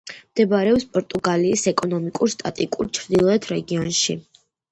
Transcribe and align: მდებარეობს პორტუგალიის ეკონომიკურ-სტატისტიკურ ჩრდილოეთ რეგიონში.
მდებარეობს 0.35 0.85
პორტუგალიის 0.95 1.65
ეკონომიკურ-სტატისტიკურ 1.73 2.91
ჩრდილოეთ 3.01 3.47
რეგიონში. 3.53 4.19